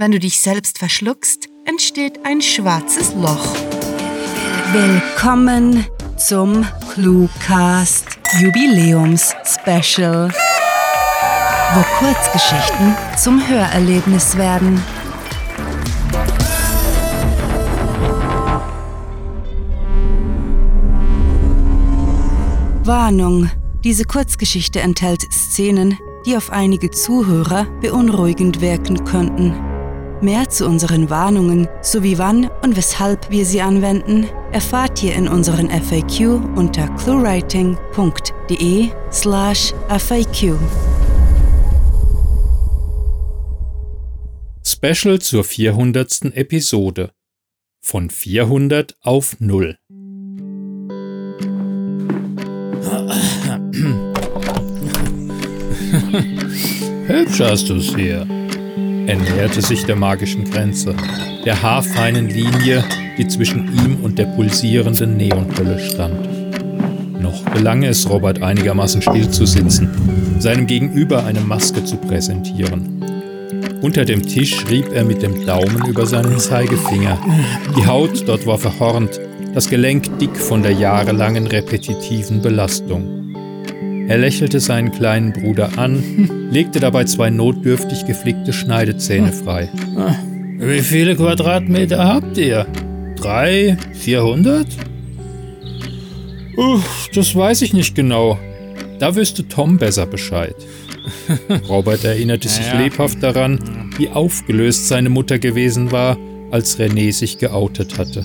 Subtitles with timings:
[0.00, 3.56] Wenn du dich selbst verschluckst, entsteht ein schwarzes Loch.
[4.72, 5.84] Willkommen
[6.16, 8.06] zum Cluecast
[8.38, 10.32] Jubiläums Special,
[11.74, 14.80] wo Kurzgeschichten zum Hörerlebnis werden.
[22.84, 23.50] Warnung.
[23.82, 29.67] Diese Kurzgeschichte enthält Szenen, die auf einige Zuhörer beunruhigend wirken könnten.
[30.20, 35.70] Mehr zu unseren Warnungen sowie wann und weshalb wir sie anwenden, erfahrt ihr in unseren
[35.70, 40.58] FAQ unter cluewriting.de slash FAQ.
[44.64, 46.34] Special zur 400.
[46.34, 47.12] Episode.
[47.80, 49.78] Von 400 auf 0.
[57.06, 58.26] Hübsch hast du's hier.
[59.08, 60.94] Er näherte sich der magischen Grenze,
[61.46, 62.84] der haarfeinen Linie,
[63.16, 66.28] die zwischen ihm und der pulsierenden Neonhölle stand.
[67.18, 69.88] Noch gelang es Robert einigermaßen still zu sitzen,
[70.40, 73.02] seinem Gegenüber eine Maske zu präsentieren.
[73.80, 77.18] Unter dem Tisch rieb er mit dem Daumen über seinen Zeigefinger.
[77.78, 79.18] Die Haut dort war verhornt,
[79.54, 83.27] das Gelenk dick von der jahrelangen repetitiven Belastung.
[84.08, 89.68] Er lächelte seinen kleinen Bruder an, legte dabei zwei notdürftig geflickte Schneidezähne frei.
[90.56, 92.66] Wie viele Quadratmeter habt ihr?
[93.16, 93.76] Drei?
[93.92, 94.68] Vierhundert?
[96.56, 98.38] Uff, das weiß ich nicht genau.
[98.98, 100.56] Da wüsste Tom besser Bescheid.
[101.68, 106.16] Robert erinnerte sich lebhaft daran, wie aufgelöst seine Mutter gewesen war,
[106.50, 108.24] als René sich geoutet hatte.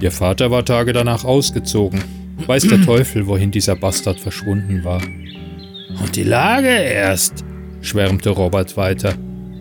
[0.00, 2.19] Ihr Vater war Tage danach ausgezogen
[2.50, 5.00] Weiß der Teufel, wohin dieser Bastard verschwunden war.
[6.02, 7.44] Und die Lage erst,
[7.80, 9.14] schwärmte Robert weiter,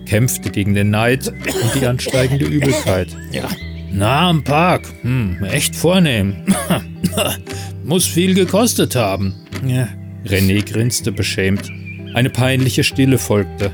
[0.08, 3.16] kämpfte gegen den Neid und die ansteigende Übelkeit.
[3.32, 3.48] Ja.
[3.92, 4.88] Na, am Park.
[5.04, 6.38] Hm, echt vornehm.
[7.84, 9.36] Muss viel gekostet haben.
[9.64, 9.88] Ja.
[10.26, 11.70] René grinste beschämt.
[12.16, 13.72] Eine peinliche Stille folgte.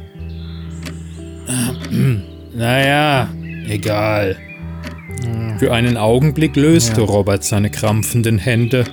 [2.53, 3.29] Naja,
[3.67, 4.37] egal.
[5.57, 7.07] Für einen Augenblick löste ja.
[7.07, 8.85] Robert seine krampfenden Hände,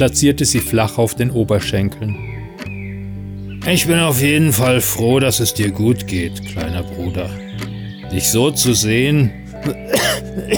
[0.00, 2.16] platzierte sie flach auf den Oberschenkeln.
[3.70, 7.28] Ich bin auf jeden Fall froh, dass es dir gut geht, kleiner Bruder.
[8.10, 9.30] Dich so zu sehen.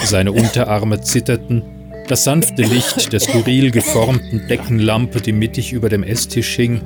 [0.05, 1.65] Seine Unterarme zitterten,
[2.07, 6.81] das sanfte Licht der skurril geformten Deckenlampe, die mittig über dem Esstisch hing,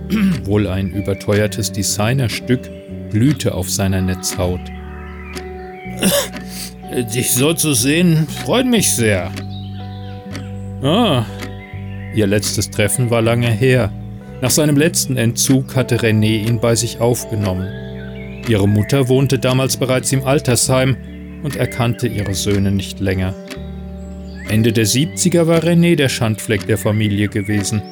[0.44, 2.70] wohl ein überteuertes Designerstück,
[3.10, 4.62] glühte auf seiner Netzhaut.
[7.14, 9.30] Dich so zu sehen, freut mich sehr.
[10.82, 11.26] Ah,
[12.16, 13.92] ihr letztes Treffen war lange her.
[14.40, 17.68] Nach seinem letzten Entzug hatte René ihn bei sich aufgenommen.
[18.48, 20.96] Ihre Mutter wohnte damals bereits im Altersheim
[21.42, 23.34] und erkannte ihre Söhne nicht länger.
[24.48, 27.82] Ende der 70er war René der Schandfleck der Familie gewesen.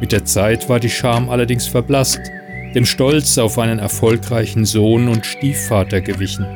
[0.00, 2.20] Mit der Zeit war die Scham allerdings verblasst,
[2.74, 6.46] dem Stolz auf einen erfolgreichen Sohn und Stiefvater gewichen.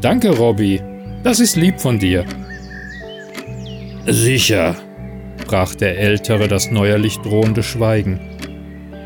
[0.00, 0.80] Danke, Robby.
[1.22, 2.24] Das ist lieb von dir.
[4.06, 4.76] Sicher,
[5.46, 8.20] brach der Ältere das neuerlich drohende Schweigen.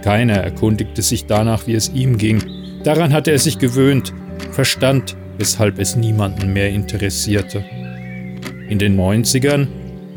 [0.03, 2.43] Keiner erkundigte sich danach, wie es ihm ging.
[2.85, 4.15] Daran hatte er sich gewöhnt,
[4.53, 7.65] verstand, weshalb es niemanden mehr interessierte.
[8.69, 9.67] In den 90ern,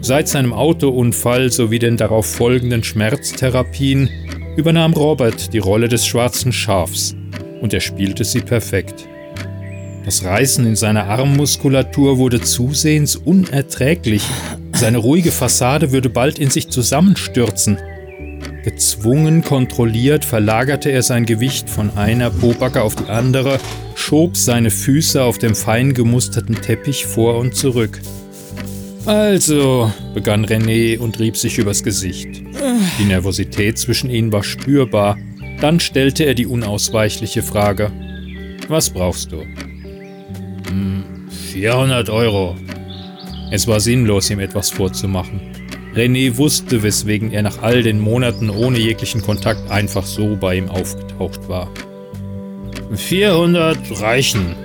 [0.02, 4.10] seit seinem Autounfall sowie den darauf folgenden Schmerztherapien,
[4.56, 7.16] übernahm Robert die Rolle des schwarzen Schafs
[7.62, 9.08] und er spielte sie perfekt.
[10.06, 14.24] Das Reißen in seiner Armmuskulatur wurde zusehends unerträglich.
[14.84, 17.78] Seine ruhige Fassade würde bald in sich zusammenstürzen.
[18.66, 23.60] Gezwungen, kontrolliert verlagerte er sein Gewicht von einer Pobacke auf die andere,
[23.96, 28.02] schob seine Füße auf dem fein gemusterten Teppich vor und zurück.
[29.06, 32.44] Also, begann René und rieb sich übers Gesicht.
[33.00, 35.18] Die Nervosität zwischen ihnen war spürbar.
[35.62, 37.90] Dann stellte er die unausweichliche Frage:
[38.68, 39.46] Was brauchst du?
[41.54, 42.58] 400 Euro.
[43.54, 45.40] Es war sinnlos, ihm etwas vorzumachen.
[45.94, 50.70] René wusste, weswegen er nach all den Monaten ohne jeglichen Kontakt einfach so bei ihm
[50.70, 51.70] aufgetaucht war.
[52.96, 54.56] 400 reichen.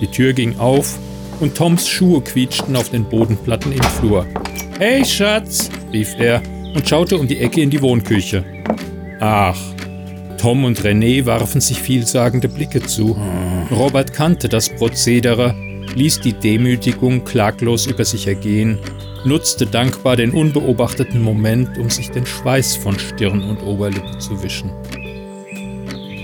[0.00, 0.98] Die Tür ging auf
[1.38, 4.26] und Toms Schuhe quietschten auf den Bodenplatten im Flur.
[4.78, 6.40] Hey Schatz, rief er
[6.74, 8.42] und schaute um die Ecke in die Wohnküche.
[9.20, 9.60] Ach,
[10.38, 13.14] Tom und René warfen sich vielsagende Blicke zu.
[13.70, 15.54] Robert kannte das Prozedere,
[15.94, 18.78] ließ die Demütigung klaglos über sich ergehen,
[19.24, 24.70] nutzte dankbar den unbeobachteten Moment, um sich den Schweiß von Stirn und Oberlippe zu wischen.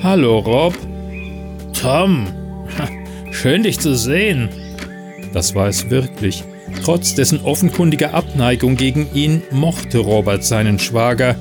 [0.02, 0.74] Hallo, Rob.
[1.72, 2.26] Tom,
[3.30, 4.50] Schön dich zu sehen.
[5.32, 6.44] Das war es wirklich.
[6.84, 11.36] Trotz dessen offenkundiger Abneigung gegen ihn mochte Robert seinen Schwager,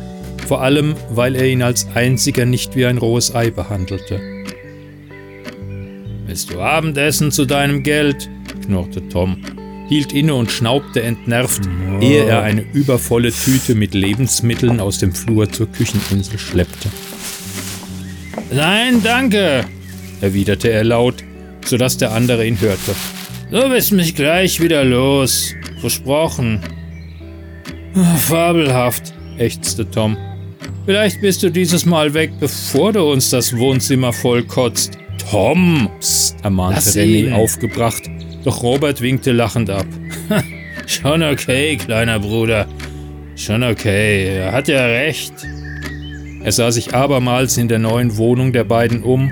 [0.48, 4.39] vor allem weil er ihn als einziger nicht wie ein rohes Ei behandelte.
[6.30, 8.30] Willst du Abendessen zu deinem Geld?
[8.64, 9.38] knurrte Tom,
[9.88, 12.04] hielt inne und schnaubte entnervt, oh.
[12.04, 16.90] ehe er eine übervolle Tüte mit Lebensmitteln aus dem Flur zur Kücheninsel schleppte.
[18.52, 19.66] Nein, danke,
[20.22, 21.16] erwiderte er laut,
[21.66, 22.94] sodass der andere ihn hörte.
[23.50, 25.56] Du bist mich gleich wieder los.
[25.82, 26.60] Versprochen.
[28.18, 30.16] Fabelhaft, ächzte Tom.
[30.86, 34.99] Vielleicht bist du dieses Mal weg, bevor du uns das Wohnzimmer vollkotzt.
[36.00, 38.10] Psst, ermahnte René aufgebracht,
[38.44, 39.86] doch Robert winkte lachend ab.
[40.88, 42.68] Schon okay, kleiner Bruder.
[43.36, 45.34] Schon okay, er hat ja recht.
[46.44, 49.32] Er sah sich abermals in der neuen Wohnung der beiden um,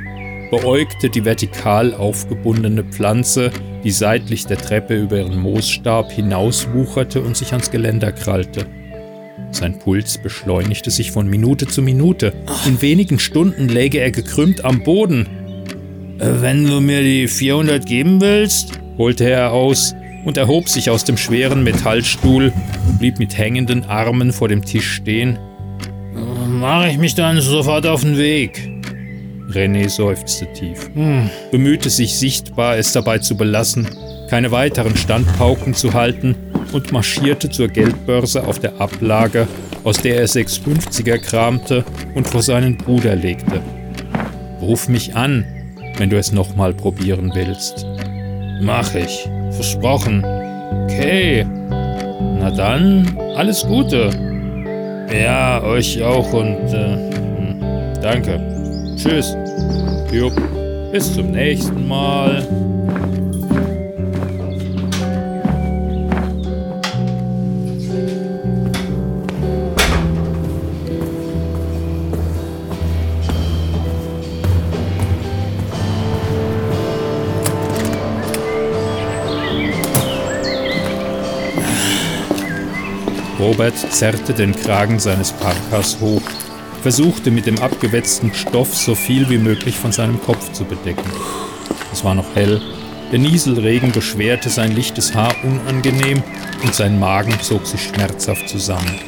[0.52, 3.50] beäugte die vertikal aufgebundene Pflanze,
[3.84, 8.68] die seitlich der Treppe über ihren Moosstab hinauswucherte und sich ans Geländer krallte.
[9.52, 12.34] Sein Puls beschleunigte sich von Minute zu Minute.
[12.68, 15.28] In wenigen Stunden läge er gekrümmt am Boden.
[16.20, 21.16] Wenn du mir die 400 geben willst, holte er aus und erhob sich aus dem
[21.16, 22.52] schweren Metallstuhl
[22.88, 25.38] und blieb mit hängenden Armen vor dem Tisch stehen.
[26.48, 28.68] Mache ich mich dann sofort auf den Weg.
[29.52, 31.30] René seufzte tief, hm.
[31.52, 33.88] bemühte sich sichtbar, es dabei zu belassen,
[34.30, 36.36] keine weiteren Standpauken zu halten
[36.74, 39.48] und marschierte zur Geldbörse auf der Ablage,
[39.84, 41.86] aus der er 650er kramte
[42.16, 43.62] und vor seinen Bruder legte.
[44.60, 45.46] Ruf mich an,
[45.98, 47.86] wenn du es nochmal probieren willst.
[48.62, 50.24] Mach ich, versprochen.
[50.84, 51.46] Okay.
[52.40, 54.10] Na dann, alles Gute.
[55.14, 57.62] Ja, euch auch und äh, hm,
[58.02, 58.40] danke.
[58.98, 59.36] Tschüss.
[60.12, 60.34] Jupp.
[60.92, 62.67] Bis zum nächsten Mal.
[83.40, 86.24] Robert zerrte den Kragen seines Parkas hoch
[86.82, 91.10] versuchte mit dem abgewetzten Stoff so viel wie möglich von seinem Kopf zu bedecken.
[91.92, 92.62] Es war noch hell,
[93.12, 96.24] der Nieselregen beschwerte sein lichtes Haar unangenehm
[96.64, 99.00] und sein Magen zog sich schmerzhaft zusammen.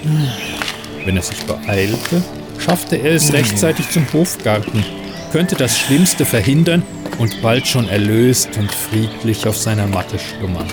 [1.05, 2.23] Wenn er sich beeilte,
[2.57, 4.83] schaffte er es rechtzeitig zum Hofgarten,
[5.31, 6.83] könnte das Schlimmste verhindern
[7.17, 10.67] und bald schon erlöst und friedlich auf seiner Matte schlummern.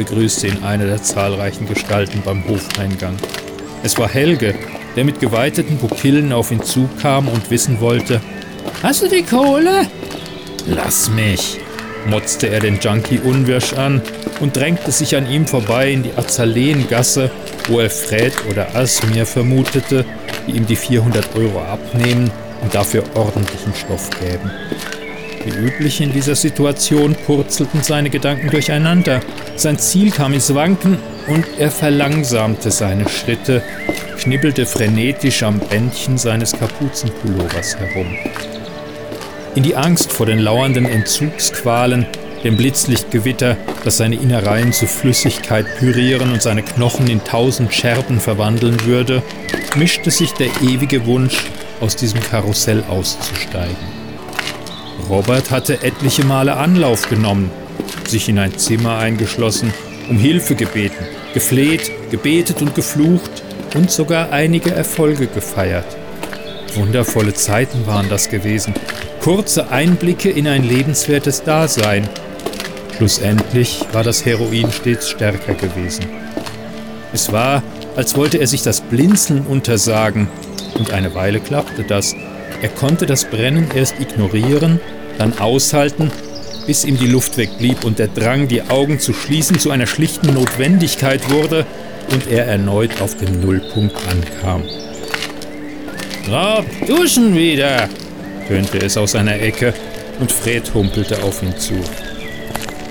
[0.00, 3.16] Begrüßte ihn eine der zahlreichen Gestalten beim Hofeingang.
[3.82, 4.54] Es war Helge,
[4.96, 8.22] der mit geweiteten Pupillen auf ihn zukam und wissen wollte:
[8.82, 9.86] Hast du die Kohle?
[10.66, 11.60] Lass mich,
[12.08, 14.00] motzte er den Junkie unwirsch an
[14.40, 17.30] und drängte sich an ihm vorbei in die Azaleengasse,
[17.68, 20.06] wo er Fred oder Asmir vermutete,
[20.46, 22.30] die ihm die 400 Euro abnehmen
[22.62, 24.50] und dafür ordentlichen Stoff gäben.
[25.44, 29.20] Wie üblich in dieser Situation purzelten seine Gedanken durcheinander.
[29.56, 30.98] Sein Ziel kam ins Wanken
[31.28, 33.62] und er verlangsamte seine Schritte,
[34.18, 38.06] knibbelte frenetisch am Bändchen seines Kapuzenpullovers herum.
[39.54, 42.06] In die Angst vor den lauernden Entzugsqualen,
[42.44, 48.84] dem Blitzlichtgewitter, das seine Innereien zu Flüssigkeit pürieren und seine Knochen in tausend Scherben verwandeln
[48.84, 49.22] würde,
[49.76, 51.46] mischte sich der ewige Wunsch,
[51.80, 53.89] aus diesem Karussell auszusteigen.
[55.10, 57.50] Robert hatte etliche Male Anlauf genommen,
[58.06, 59.74] sich in ein Zimmer eingeschlossen,
[60.08, 63.42] um Hilfe gebeten, gefleht, gebetet und geflucht
[63.74, 65.96] und sogar einige Erfolge gefeiert.
[66.76, 68.72] Wundervolle Zeiten waren das gewesen,
[69.20, 72.08] kurze Einblicke in ein lebenswertes Dasein.
[72.96, 76.04] Schlussendlich war das Heroin stets stärker gewesen.
[77.12, 77.64] Es war,
[77.96, 80.28] als wollte er sich das Blinzeln untersagen,
[80.78, 82.14] und eine Weile klappte das.
[82.62, 84.78] Er konnte das Brennen erst ignorieren,
[85.20, 86.10] dann aushalten
[86.66, 90.32] bis ihm die Luft wegblieb und der Drang, die Augen zu schließen, zu einer schlichten
[90.34, 91.66] Notwendigkeit wurde
[92.12, 94.62] und er erneut auf dem Nullpunkt ankam.
[96.28, 97.88] Rob, duschen wieder!
[98.46, 99.74] tönte es aus einer Ecke
[100.20, 101.74] und Fred humpelte auf ihn zu.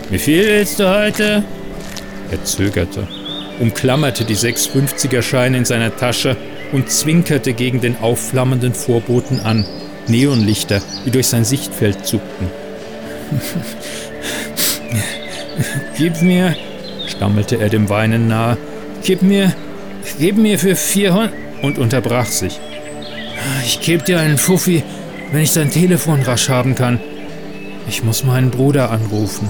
[0.09, 1.43] Wie viel willst du heute?
[2.31, 3.07] Er zögerte,
[3.59, 6.35] umklammerte die 650er Scheine in seiner Tasche
[6.71, 9.65] und zwinkerte gegen den aufflammenden Vorboten an,
[10.09, 12.47] Neonlichter, die durch sein Sichtfeld zuckten.
[15.97, 16.55] Gib mir,
[17.07, 18.57] stammelte er dem Weinen nahe,
[19.03, 19.53] gib mir,
[20.17, 22.59] gib mir für 400 und unterbrach sich.
[23.65, 24.83] Ich geb dir einen Fuffi,
[25.31, 26.99] wenn ich dein Telefon rasch haben kann.
[27.87, 29.49] Ich muss meinen Bruder anrufen.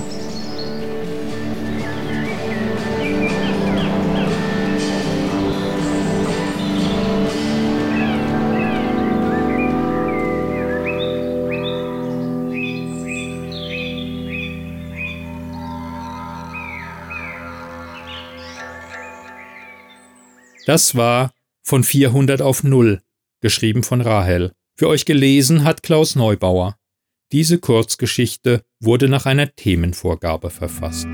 [20.70, 21.32] Das war
[21.64, 23.02] von 400 auf 0,
[23.42, 24.52] geschrieben von Rahel.
[24.78, 26.76] Für euch gelesen hat Klaus Neubauer.
[27.32, 31.08] Diese Kurzgeschichte wurde nach einer Themenvorgabe verfasst.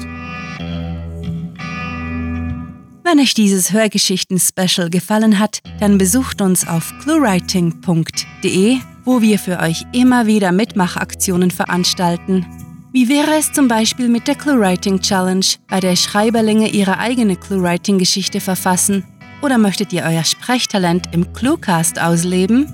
[3.05, 9.85] Wenn euch dieses Hörgeschichten-Special gefallen hat, dann besucht uns auf cluewriting.de, wo wir für euch
[9.93, 12.45] immer wieder Mitmachaktionen veranstalten.
[12.91, 18.41] Wie wäre es zum Beispiel mit der ClueWriting Challenge, bei der Schreiberlinge ihre eigene ClueWriting-Geschichte
[18.41, 19.05] verfassen
[19.45, 22.73] oder möchtet ihr euer Sprechtalent im Cluecast ausleben?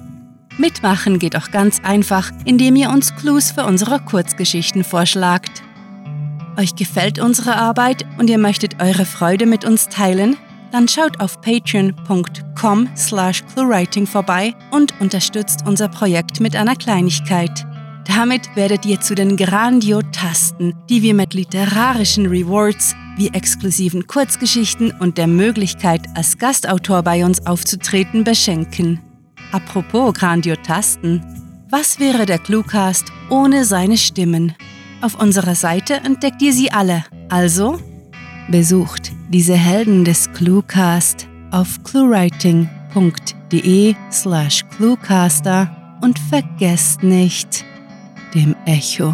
[0.57, 5.61] Mitmachen geht auch ganz einfach, indem ihr uns Clues für unsere Kurzgeschichten vorschlagt.
[6.57, 10.37] Euch gefällt unsere Arbeit und ihr möchtet eure Freude mit uns teilen?
[10.71, 17.65] Dann schaut auf patreon.com slash cluewriting vorbei und unterstützt unser Projekt mit einer Kleinigkeit.
[18.05, 25.17] Damit werdet ihr zu den Grandiotasten, die wir mit literarischen Rewards wie exklusiven Kurzgeschichten und
[25.17, 28.99] der Möglichkeit, als Gastautor bei uns aufzutreten, beschenken.
[29.51, 31.21] Apropos Grandiotasten,
[31.69, 34.55] was wäre der Cluecast ohne seine Stimmen?
[35.01, 37.79] Auf unserer Seite entdeckt ihr sie alle, also
[38.49, 47.63] besucht diese Helden des Cluecast auf cluewriting.de slash cluecaster und vergesst nicht,
[48.33, 49.13] dem Echo